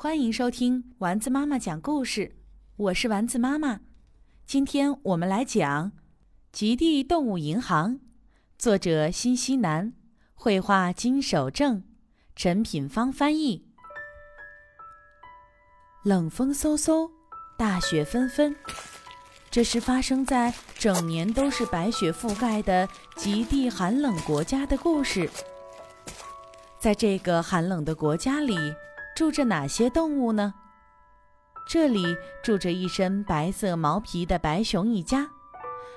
[0.00, 2.36] 欢迎收听丸子妈妈讲故事，
[2.76, 3.80] 我是丸子妈妈。
[4.46, 5.90] 今天我们来讲
[6.52, 7.94] 《极地动物银行》，
[8.56, 9.92] 作者新西南，
[10.36, 11.82] 绘画金守正，
[12.36, 13.66] 陈品芳翻译。
[16.04, 17.10] 冷风嗖嗖，
[17.56, 18.54] 大雪纷纷，
[19.50, 25.28] 这是发生在整年都是白雪覆盖的极地寒冷国家的故事。
[26.78, 28.56] 在这个寒冷的国家里，
[29.18, 30.54] 住着哪些动物呢？
[31.68, 35.28] 这里住着一身白色毛皮的白熊一家，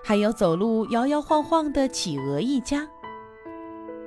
[0.04, 2.90] 还有走路摇摇晃晃的企鹅一家，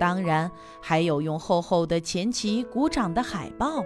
[0.01, 0.51] 当然
[0.83, 3.85] 还有用厚厚的前鳍鼓掌的海豹。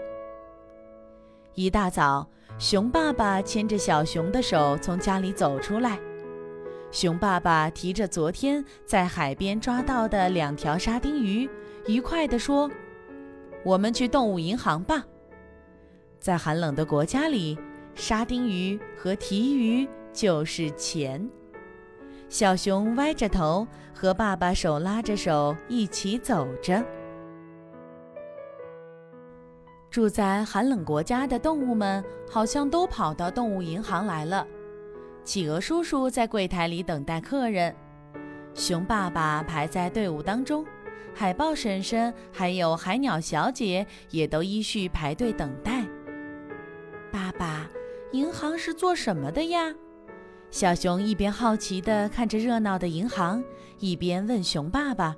[1.52, 2.26] 一大早，
[2.58, 6.00] 熊爸爸牵着小熊的手从家里走出来，
[6.90, 11.46] 熊爸爸提着昨天在海边抓到的两条沙丁鱼。
[11.86, 12.70] 愉快地说
[13.62, 15.04] ：“我们去动物银行吧。
[16.28, 17.58] 在寒冷的国家里，
[17.94, 21.26] 沙丁鱼和提鱼就是钱。”
[22.28, 26.84] 小熊歪着头，和爸爸手拉着手一起走着。
[29.88, 34.46] 住在寒冷国家的动物们好像都跑到动物银行来了。
[35.24, 37.74] 企鹅叔叔在柜台里等待客人，
[38.52, 40.62] 熊爸爸排在队伍当中。
[41.14, 45.77] 海豹婶婶还有海鸟小姐也都依序排队等待。
[48.12, 49.72] 银行是做什么的呀？
[50.50, 53.44] 小熊一边好奇地看着热闹的银行，
[53.78, 55.14] 一边问熊爸爸：“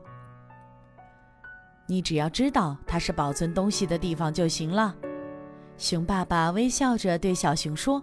[1.87, 4.95] 你只要知道它是保存东西的地方就行了。”
[5.79, 8.03] 熊爸爸微笑着对小熊说：“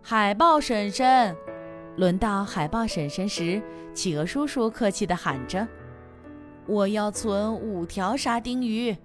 [0.00, 1.36] 海豹婶婶。”
[1.96, 5.68] 轮到海豹婶婶时，企鹅叔叔客气地喊着。
[6.66, 8.96] 我要存五条沙丁鱼。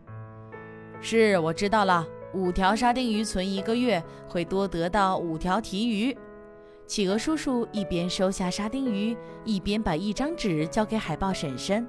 [1.01, 2.07] 是，我知道了。
[2.33, 6.15] 五条沙丁鱼存一个月，会多得到五条提鱼。
[6.85, 11.87] 企鹅叔叔一边收下沙丁鱼，一边把一张纸交给海豹婶婶。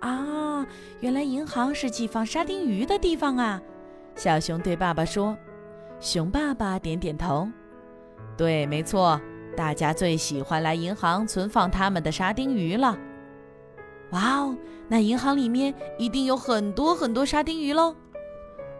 [0.00, 0.66] 啊，
[1.00, 3.60] 原来银行是寄放沙丁鱼的地方啊！
[4.14, 5.36] 小熊对爸爸说。
[6.00, 7.48] 熊爸爸点点头。
[8.36, 9.20] 对，没错，
[9.56, 12.98] 大家最喜欢来银行存放他们的沙丁鱼了。
[14.10, 14.56] 哇哦，
[14.86, 17.96] 那银行里面一定有很多很多沙丁鱼喽！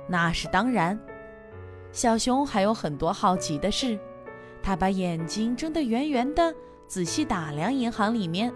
[0.06, 0.98] 那是当然。
[1.92, 3.98] 小熊还有很多好奇的事，
[4.62, 6.54] 他把眼睛睁得圆圆的，
[6.86, 8.52] 仔细打量银行里面。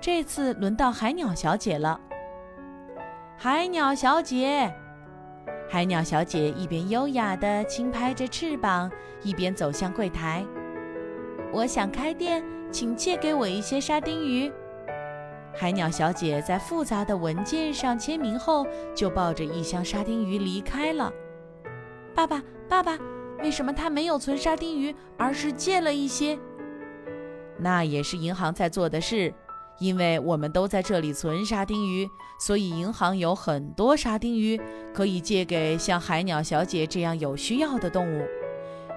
[0.00, 1.98] 这次轮到海鸟小姐了。
[3.36, 4.72] 海鸟小姐，
[5.68, 8.90] 海鸟小姐一边优雅地轻拍着翅膀，
[9.22, 10.44] 一边走向柜台。
[11.52, 14.52] 我想开店，请借给我一些沙丁鱼。
[15.54, 21.12] 海鸟小姐在复杂的文件上签名后，就抱着一箱沙丁鱼离开了。
[22.14, 22.98] 爸爸，爸爸，
[23.42, 26.38] 为什么他没有存沙丁鱼，而是借了一些？
[27.58, 29.32] 那也是银行在做的事，
[29.78, 32.08] 因为我们都在这里存沙丁鱼，
[32.40, 34.60] 所以银行有很多沙丁鱼
[34.92, 38.26] 可以借给像海鸟小姐这样有需要的动物。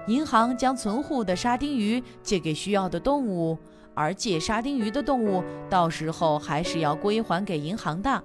[0.08, 3.58] 银行将存户的沙丁鱼借给需要的动物。
[3.96, 8.22] 而借沙丁鱼的动物，到时候还是要归还给银行的。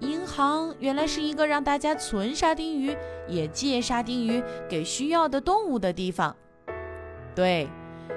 [0.00, 2.96] 银行原来是一个让大家存沙丁鱼，
[3.28, 6.34] 也借沙丁鱼给需要的动物的地方。
[7.34, 7.68] 对，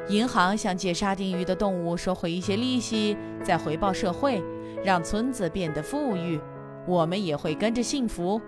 [0.10, 4.44] 银行向借沙丁鱼的动物收回一些利息，再回报社会，
[4.84, 6.42] 让村子变得富裕，
[6.88, 8.42] 我们也会跟着幸福。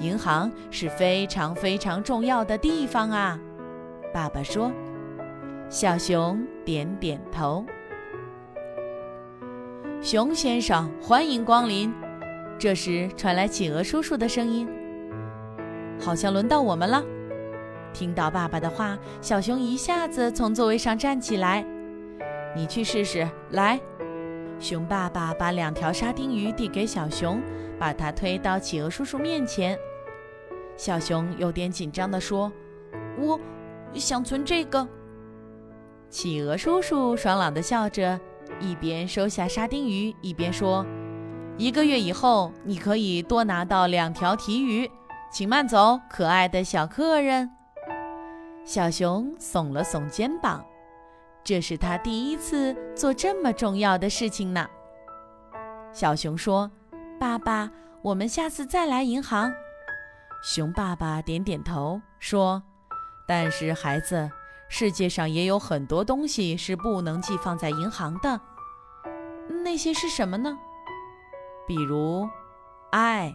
[0.00, 3.38] 银行是非常非常重要的地方啊，
[4.12, 4.72] 爸爸说。
[5.68, 7.64] 小熊点点头。
[10.00, 11.92] 熊先生，欢迎光临。
[12.56, 14.68] 这时传来企鹅叔叔的声音
[16.00, 17.02] ：“好像轮到我们了。”
[17.92, 21.66] 听到爸爸的话，小熊一下子从座位上站起来。
[22.54, 23.80] “你去试试。”来，
[24.60, 27.42] 熊爸爸把两条沙丁鱼递给小熊，
[27.76, 29.76] 把它推到企鹅叔叔面前。
[30.76, 32.52] 小熊有点紧张地说
[33.18, 33.40] ：“我
[33.94, 34.86] 想存这个。”
[36.08, 38.18] 企鹅叔叔爽朗地笑着，
[38.60, 40.86] 一边收下沙丁鱼，一边说
[41.58, 44.90] ：“一个月以后，你可以多拿到两条提鱼，
[45.30, 47.50] 请慢走，可爱的小客人。”
[48.64, 50.64] 小熊耸了耸肩膀，
[51.44, 54.66] 这是他第一次做这么重要的事情呢。
[55.92, 56.70] 小熊说
[57.20, 57.70] ：“爸爸，
[58.02, 59.52] 我们下次再来银行。”
[60.42, 62.62] 熊爸爸点点头说
[63.26, 64.30] ：“但是孩子。”
[64.68, 68.40] 世界上也有很多东西是不能寄放在银行的，
[69.64, 70.58] 那些是什么呢？
[71.66, 72.28] 比如，
[72.90, 73.34] 爱。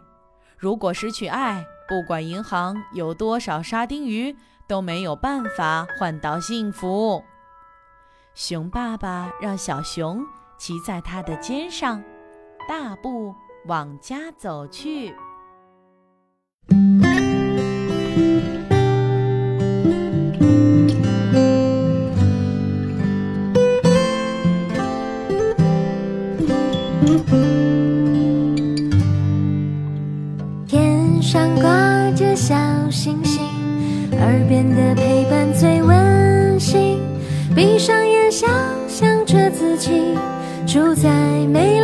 [0.58, 4.36] 如果失去爱，不管银行有多少沙丁鱼，
[4.68, 7.24] 都没有办法换到幸福。
[8.36, 10.24] 熊爸爸让小熊
[10.58, 12.04] 骑在他的肩上，
[12.70, 13.34] 大步
[13.66, 15.16] 往家走去。
[31.22, 32.56] 上挂着小
[32.90, 33.44] 星星，
[34.20, 37.00] 耳边的陪伴最温馨。
[37.56, 38.50] 闭上眼，想
[38.88, 40.18] 象着自己
[40.66, 41.10] 住在
[41.48, 41.81] 美丽。